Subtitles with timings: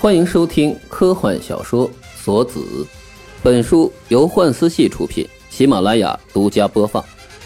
[0.00, 2.58] 欢迎收听科幻小说《锁子》，
[3.42, 7.04] 本书由幻思系出品，喜马拉雅独家播放。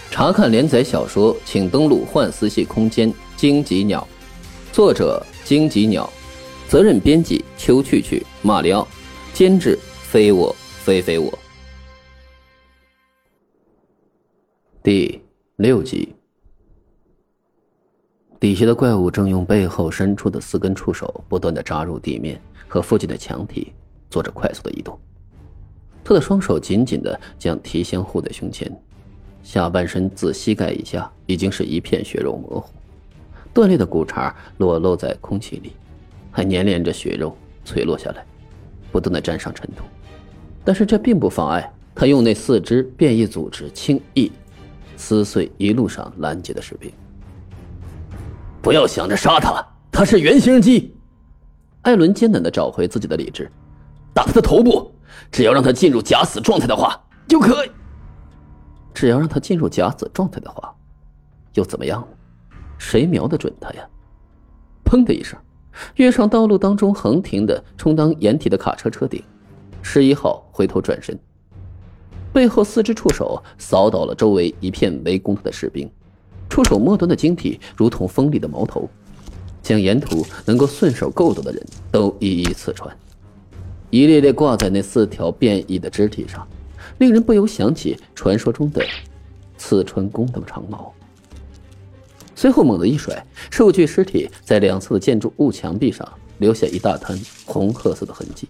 [0.09, 3.13] 查看连载小说，请登录幻思系空间。
[3.37, 4.07] 荆棘鸟，
[4.71, 6.09] 作者荆棘鸟，
[6.69, 8.87] 责任编辑秋去去、马里奥，
[9.33, 11.37] 监制非我非非我。
[14.81, 15.21] 第
[15.57, 16.15] 六集。
[18.45, 23.73] 底下的怪物正用背后伸出的四根触手不断的扎入地面和附近的墙体，
[24.11, 24.99] 做着快速的移动。
[26.05, 28.71] 他的双手紧紧的将提箱护在胸前，
[29.43, 32.69] 下半身自膝盖以下已经是一片血肉模糊，
[33.55, 35.73] 断裂的骨茬裸露在空气里，
[36.31, 38.27] 还粘连着血肉垂落下来，
[38.93, 39.85] 不断的沾上尘土。
[40.63, 44.31] 但是这并不妨碍他用那四只变异组织轻易
[44.99, 46.93] 撕碎一路上拦截的士兵。
[48.65, 50.97] 不要想着杀他，他是原型机。
[51.83, 53.53] 艾伦艰难的找回自己的理智，
[54.15, 54.91] 打他的头部，
[55.31, 56.99] 只要让他进入假死状态的话，
[57.29, 57.71] 就可以。
[58.95, 60.75] 只要让他进入假死状态的话，
[61.53, 62.03] 又怎么样？
[62.79, 63.87] 谁瞄得准他呀？
[64.83, 65.39] 砰的一声，
[65.97, 69.23] 跃上道路当中横停的充当掩体的卡车车顶，
[69.83, 71.15] 十一号回头转身，
[72.33, 75.87] 背后四只触手扫倒了周围一片围攻他的士兵。
[76.49, 78.89] 触手末端的晶体如同锋利的矛头，
[79.63, 82.97] 将沿途能够顺手够到的人都一一刺穿，
[83.91, 86.47] 一列列挂在那四条变异的肢体上，
[86.99, 88.85] 令人不由想起传说中的
[89.57, 90.93] 刺穿弓的长矛。
[92.37, 96.07] 随后猛地一甩，数具尸体在两侧的建筑物墙壁上
[96.39, 98.49] 留下一大滩红褐色的痕迹，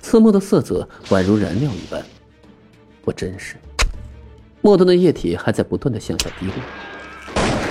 [0.00, 2.04] 刺目的色泽宛如燃料一般，
[3.02, 3.56] 不真实。
[4.66, 6.54] 末端的液体还在不断的向下滴落。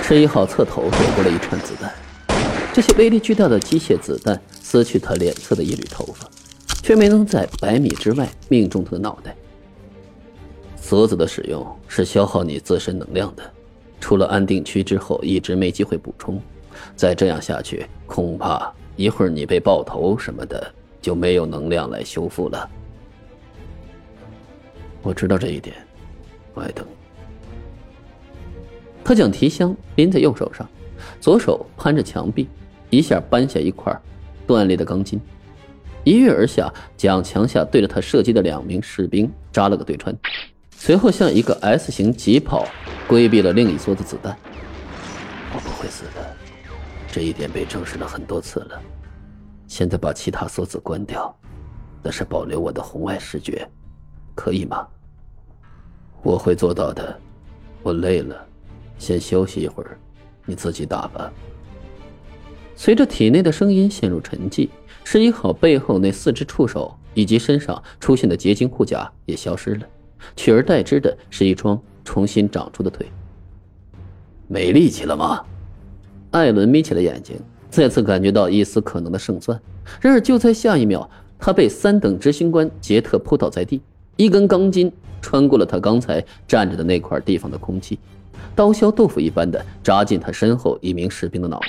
[0.02, 1.92] 十一号侧头躲过了一串子弹，
[2.72, 6.26] 这些威力巨大的机械子弹撕去他脸侧的一缕头发，
[6.82, 9.36] 却没能在百米之外命中他的脑袋。
[10.74, 13.42] 锁子的使用是消耗你自身能量的，
[14.00, 16.40] 出了安定区之后一直没机会补充，
[16.96, 20.72] 再这样下去，恐怕一会儿你被爆头什么的
[21.02, 22.66] 就没有能量来修复了。
[25.02, 25.76] 我知道这一点，
[26.54, 26.86] 艾登。
[29.06, 30.68] 他将提箱拎在右手上，
[31.20, 32.48] 左手攀着墙壁，
[32.90, 33.96] 一下扳下一块
[34.48, 35.20] 断裂的钢筋，
[36.02, 40.12] 一跃而下，将墙下对着他射击的两名士兵扎了个对穿，
[40.72, 42.66] 随后像一个 S 型疾跑，
[43.06, 44.36] 规避了另一梭子子弹。
[45.54, 46.36] 我不会死的，
[47.06, 48.82] 这一点被证实了很多次了。
[49.68, 51.32] 现在把其他梭子关掉，
[52.02, 53.64] 那是保留我的红外视觉，
[54.34, 54.84] 可以吗？
[56.24, 57.16] 我会做到的。
[57.84, 58.44] 我累了。
[58.98, 59.98] 先休息一会儿，
[60.44, 61.32] 你自己打吧。
[62.74, 64.68] 随着体内的声音陷入沉寂，
[65.02, 69.86] 十一号背后那四只触手以及身上出现的结晶护甲也消失了，
[70.36, 73.06] 取而代之的是一双重新长出的腿。
[74.46, 75.42] 没力气了吗？
[76.32, 77.36] 艾伦眯起了眼睛，
[77.70, 79.58] 再次感觉到一丝可能的胜算。
[80.00, 81.08] 然而就在下一秒，
[81.38, 83.80] 他被三等执行官杰特扑倒在地，
[84.16, 84.92] 一根钢筋
[85.22, 87.98] 穿过了他刚才站着的那块地方的空气。
[88.56, 91.68] 刀削豆腐一般的扎进他身后一名士兵的脑袋。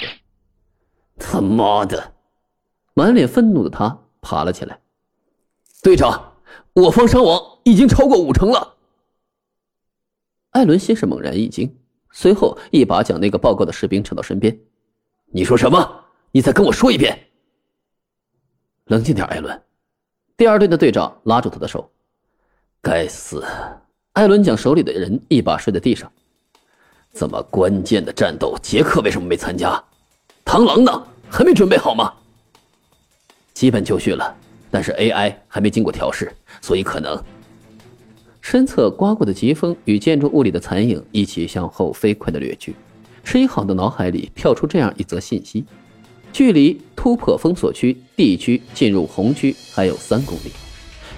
[1.20, 2.14] 他妈的！
[2.94, 4.80] 满脸愤怒的他爬了起来。
[5.84, 6.34] 队长，
[6.74, 8.76] 我方伤亡已经超过五成了。
[10.52, 11.78] 艾伦先是猛然一惊，
[12.12, 14.58] 随后一把将那个报告的士兵扯到身边。
[15.28, 16.06] 你说什么？
[16.32, 17.28] 你再跟我说一遍。
[18.86, 19.62] 冷静点，艾伦。
[20.36, 21.92] 第二队的队长拉住他的手。
[22.82, 23.44] 该死！
[24.14, 26.12] 艾伦将手里的人一把摔在地上。
[27.20, 29.84] 这么关键的战斗，杰克为什么没参加？
[30.46, 31.04] 螳螂呢？
[31.32, 32.14] 还没准备好吗？
[33.56, 34.36] 基本就绪了，
[34.70, 37.20] 但是 AI 还没经过调试，所以可能。
[38.40, 42.76] 身侧刮过的疾风与建筑物里的残影一起向后飞快的掠去。
[43.24, 45.66] 十一号的脑海里跳出这样一则信息：
[46.32, 50.52] 距离突破封锁区 D 区进入红区还有三公里。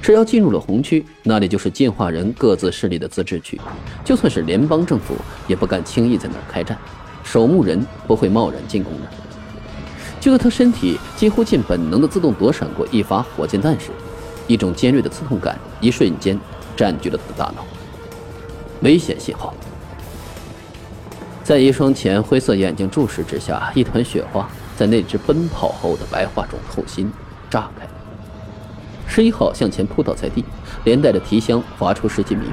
[0.02, 3.60] 只要进入了红区，那里就是进化人各自势力的自治区，
[4.04, 5.16] 就算是联邦政府
[5.48, 6.78] 也不敢轻易在那儿开战，
[7.24, 9.08] 守墓人不会贸然进攻的。
[10.20, 13.92] 就在他身体几乎尽本能的自动躲闪过一发火箭弹时，
[14.48, 16.40] 一种尖锐的刺痛感一瞬间
[16.76, 17.66] 占据了他的大脑。
[18.82, 19.54] 危险信号！
[21.44, 27.12] 在一双浅灰色眼睛注视之下，一团雪花在那只奔跑后的白化种后心
[27.50, 27.92] 炸开了。
[29.10, 30.46] 十一号向前扑倒在地，
[30.84, 32.44] 连带着提箱滑出十几米，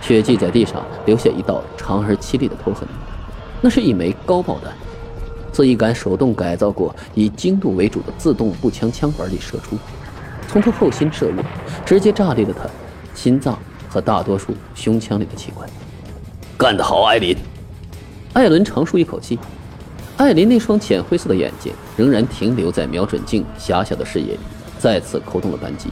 [0.00, 2.86] 血迹在地上留下一道长而凄厉的拖痕。
[3.60, 4.72] 那是一枚高爆弹，
[5.50, 9.76] 自一杆手动改造过、以精度为主的自动步枪枪管里射出，
[10.48, 11.42] 从他后心射入，
[11.84, 12.70] 直接炸裂了他
[13.12, 13.58] 心脏
[13.88, 15.68] 和大多数胸腔里的器官。
[16.56, 17.36] 干得好，艾琳！
[18.32, 19.36] 艾伦长舒一口气。
[20.16, 24.40] 艾琳那双浅灰色的眼睛仍然停留在瞄准镜狭小的视野里，
[24.80, 25.90] 再次扣动了扳机。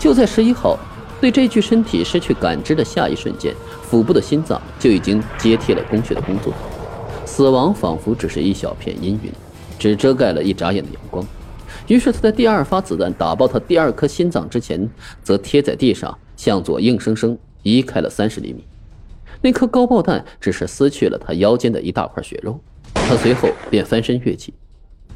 [0.00, 0.78] 就在十一号
[1.20, 6.52] 对这具身体失去感知的下一瞬间，腹部的心脏就已经接替了供血的工作。
[7.24, 9.30] 死亡仿佛只是一小片阴云，
[9.78, 11.24] 只遮盖了一眨眼的阳光。
[11.86, 14.88] 于是他在第二发子弹打爆他第二颗心脏之前，
[15.22, 18.64] 则贴在地上向左硬生生移开了三十厘米。
[19.40, 22.58] 那颗高爆弹只是撕去了他腰间的一大块血肉。
[22.94, 24.54] 他随后便翻身跃起，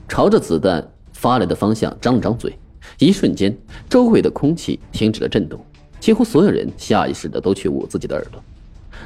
[0.07, 0.87] 朝着子弹
[1.19, 2.57] 发来的方向张了张嘴。
[2.99, 3.57] 一瞬间，
[3.91, 5.61] 周围的空气停止了震动，
[5.99, 8.41] 几乎所有人下意识的都去捂自己的耳朵。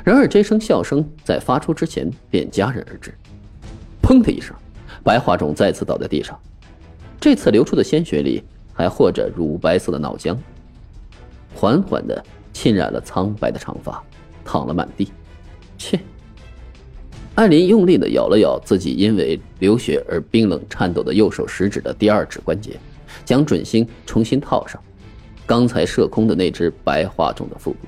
[0.04, 3.14] 然而，这声笑声在发出之前便戛然而止。
[4.02, 4.54] 砰的一声，
[5.02, 6.38] 白化种再次倒在地上，
[7.18, 8.44] 这次流出的鲜血里
[8.74, 10.36] 还和着乳白色的脑浆，
[11.54, 12.22] 缓缓的
[12.52, 14.02] 浸染了苍白的长发，
[14.44, 15.10] 淌了满地。
[15.78, 15.98] 切！
[17.34, 22.78] 艾琳用力地咬了咬自己因为流血而冰冷颤抖的右手食指的第二指关节，
[23.24, 24.80] 将准心重新套上。
[25.46, 27.78] 刚才射空的那只白化种的腹部。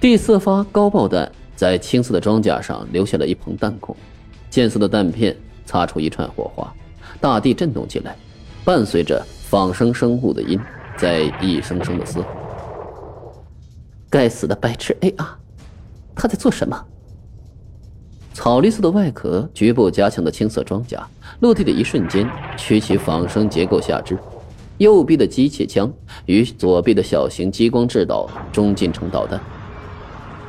[0.00, 3.94] 第四发高爆弹在青色的装甲上留下了一蓬弹孔，
[4.48, 5.36] 渐色的弹片
[5.66, 6.74] 擦出一串火花，
[7.20, 8.16] 大地震动起来，
[8.64, 10.58] 伴随着仿生生物的音
[10.96, 12.26] 在一声声的嘶吼。
[14.08, 15.26] 该死的白痴 AR，
[16.14, 16.86] 他在做什么？
[18.38, 21.04] 草绿色的外壳，局部加强的青色装甲，
[21.40, 22.24] 落地的一瞬间，
[22.56, 24.16] 曲起仿生结构下肢，
[24.76, 25.92] 右臂的机械枪
[26.26, 29.40] 与左臂的小型激光制导中近程导弹，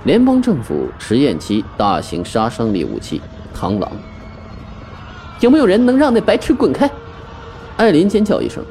[0.03, 3.19] 联邦政府实验期大型杀伤力武器
[3.56, 3.91] 螳螂。
[5.39, 6.88] 有没有人能让那白痴滚开？
[7.75, 8.63] 艾琳尖叫一声，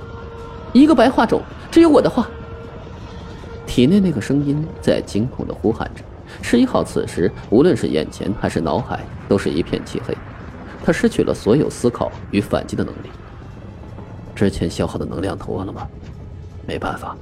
[0.73, 1.43] 一个白化种，
[1.73, 2.31] 只有我的话。
[3.67, 6.05] 体内那个声音在惊恐的呼喊着。
[6.43, 10.17] 十一号此时，无论是眼前还是脑海，都是一片漆黑。
[10.85, 13.09] 他失去了所有思考与反击的能力。
[14.35, 15.87] 之前消耗的能量多了吗？
[16.67, 17.17] 没办法，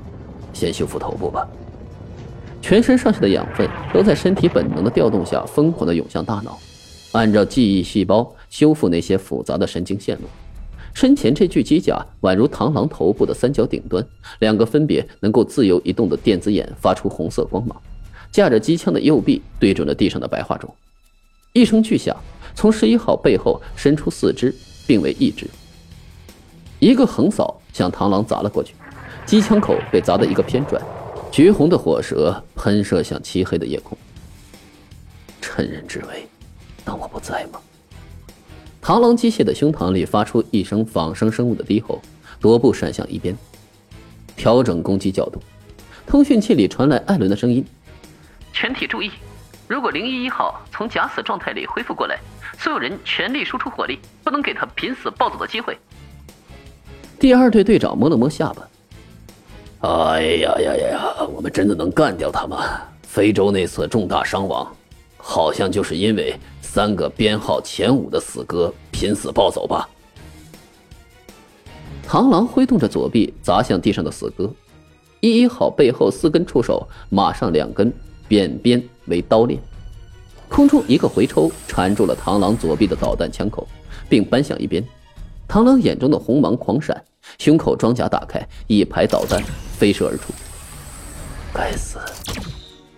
[0.53, 1.47] 先修复头部吧。
[2.61, 6.59] 全身上下的养分都在身体本能的调动下疯狂的涌向大脑，
[7.13, 10.25] 按照记忆细胞修复那些复杂的神经线路。
[10.93, 14.05] 身前这具机甲宛如螳螂头部的三角顶端，
[14.41, 17.81] 两个分别能够自由移动的电子眼发出红色光芒。
[18.31, 20.75] 架着机枪的右臂对准了地上的白化种，
[21.53, 22.15] 一声巨响，
[22.55, 24.55] 从十一号背后伸出四肢，
[24.87, 25.49] 并为一只，
[26.79, 28.75] 一个横扫向螳螂砸了过去，
[29.25, 30.83] 机枪口被砸得一个偏转，
[31.31, 33.97] 橘红的火舌喷射向漆黑的夜空。
[35.41, 36.29] 趁人之危，
[36.85, 37.61] 当我不在吗？
[38.83, 42.01] 螳螂机械的胸膛里发出一声仿生生物的低吼，
[42.43, 43.35] 踱步闪向一边，
[44.37, 45.41] 调整攻击角度。
[46.07, 47.65] 通讯器里传来艾伦的声音。
[48.67, 49.13] 全体注意！
[49.69, 52.19] 如果零一一号从假死状态里恢复过来，
[52.59, 55.79] 所有人全力输出火力，不能给他濒死暴走的机会。
[57.17, 58.69] 第二队队长摸了摸下巴
[59.89, 61.25] ：“哎呀呀呀呀！
[61.33, 62.59] 我们真的能干掉他吗？
[63.03, 64.69] 非洲那次重大伤亡，
[65.17, 69.89] 好像就是因为三个编号前五的死哥濒死暴走吧？”
[72.05, 74.53] 螳螂挥动着左臂砸向地上的死哥，
[75.21, 77.95] 一一号背后四根触手马上两根。
[78.29, 79.61] 扁边为刀链，
[80.49, 83.67] 空中一个回抽缠住了螳螂左臂的导弹枪口，
[84.09, 84.83] 并扳向一边。
[85.49, 87.01] 螳螂眼中的红芒狂闪，
[87.39, 89.41] 胸口装甲打开，一排导弹
[89.79, 90.33] 飞射而出。
[91.55, 91.99] 该死！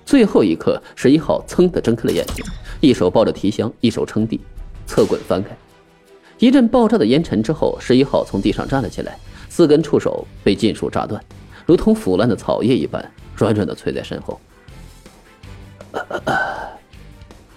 [0.07, 2.43] 最后一刻，十一号噌的睁开了眼睛，
[2.81, 4.41] 一手抱着提箱，一手撑地，
[4.87, 5.51] 侧滚翻开。
[6.39, 9.19] 一阵爆炸的烟尘之后，十一号从地上站了起来，
[9.51, 11.23] 四根触手被尽数炸断，
[11.67, 13.05] 如同腐烂的草叶一般，
[13.37, 14.41] 软软的垂在身后。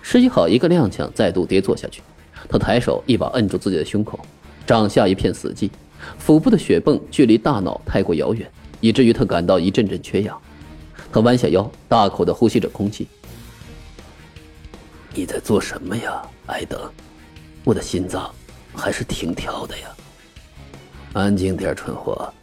[0.02, 2.02] 十一号一个踉跄，再度跌坐下去。
[2.50, 4.20] 他抬手一把摁住自己的胸口，
[4.66, 5.70] 掌下一片死寂，
[6.18, 10.38] 腹部的血泵距离大脑太过遥远，以至于他感到一阵阵缺氧。
[11.14, 13.08] 他弯下腰，大口的呼吸着空气。
[15.14, 16.92] 你在做什么呀，艾德？
[17.64, 18.34] 我的心脏
[18.74, 19.88] 还是挺跳的呀。
[21.14, 22.34] 安静点，蠢货！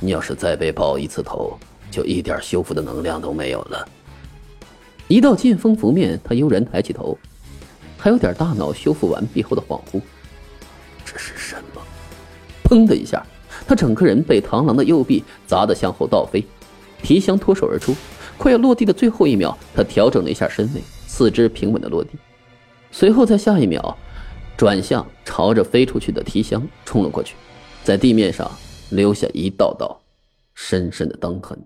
[0.00, 1.58] 你要是再被爆一次头，
[1.90, 3.88] 就一点修复的能量都没有了。
[5.08, 7.16] 一道劲风拂面，他悠然抬起头，
[7.98, 10.00] 还有点大脑修复完毕后的恍惚。
[11.04, 11.82] 这是什么？
[12.64, 13.24] 砰的一下，
[13.66, 16.42] 他整个人被螳螂的右臂砸得向后倒飞，
[17.02, 17.94] 提箱脱手而出。
[18.38, 22.10] 快要落地的最后一秒，他调整了一下身位，四肢平稳的落地。
[22.90, 23.96] 随后在下一秒，
[24.56, 27.36] 转向朝着飞出去的提箱冲了过去，
[27.84, 28.50] 在地面上
[28.90, 30.00] 留下一道道
[30.54, 31.56] 深深的刀痕。